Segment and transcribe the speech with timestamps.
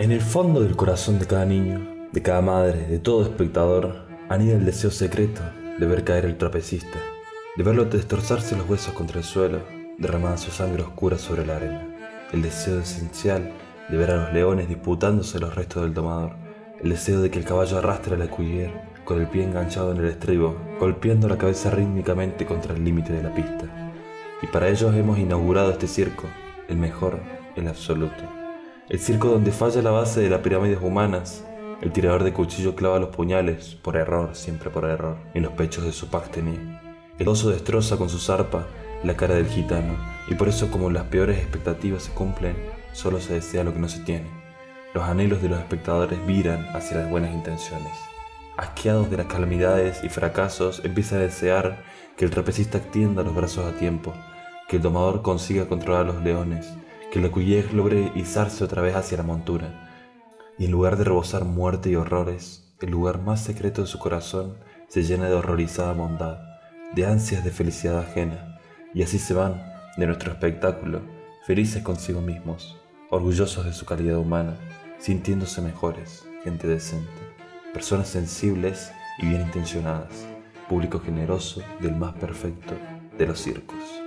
[0.00, 4.54] En el fondo del corazón de cada niño, de cada madre, de todo espectador, anida
[4.54, 5.42] el deseo secreto
[5.78, 6.98] de ver caer el trapecista,
[7.54, 9.58] de verlo destrozarse los huesos contra el suelo,
[9.98, 11.86] derramada su sangre oscura sobre la arena,
[12.32, 13.52] el deseo esencial
[13.90, 16.32] de ver a los leones disputándose los restos del domador,
[16.82, 18.72] el deseo de que el caballo arrastre la cuiller
[19.04, 23.22] con el pie enganchado en el estribo, golpeando la cabeza rítmicamente contra el límite de
[23.22, 23.92] la pista.
[24.40, 26.24] Y para ellos hemos inaugurado este circo,
[26.68, 27.20] el mejor,
[27.54, 28.39] el absoluto.
[28.90, 31.44] El circo donde falla la base de las pirámides humanas,
[31.80, 35.84] el tirador de cuchillo clava los puñales, por error, siempre por error, en los pechos
[35.84, 36.58] de su Pacteni.
[37.16, 38.66] El oso destroza con su zarpa
[39.04, 42.56] la cara del gitano, y por eso como las peores expectativas se cumplen,
[42.92, 44.26] solo se desea lo que no se tiene.
[44.92, 47.92] Los anhelos de los espectadores viran hacia las buenas intenciones.
[48.56, 51.84] Asqueados de las calamidades y fracasos, empieza a desear
[52.16, 54.12] que el trapecista extienda los brazos a tiempo,
[54.68, 56.74] que el domador consiga controlar a los leones,
[57.10, 59.88] que cuyer logre izarse otra vez hacia la montura,
[60.58, 64.56] y en lugar de rebosar muerte y horrores, el lugar más secreto de su corazón
[64.88, 66.38] se llena de horrorizada bondad,
[66.94, 68.60] de ansias de felicidad ajena,
[68.94, 69.62] y así se van
[69.96, 71.00] de nuestro espectáculo,
[71.46, 72.80] felices consigo mismos,
[73.10, 74.56] orgullosos de su calidad humana,
[74.98, 77.10] sintiéndose mejores, gente decente,
[77.72, 80.26] personas sensibles y bien intencionadas,
[80.68, 82.74] público generoso del más perfecto
[83.18, 83.99] de los circos.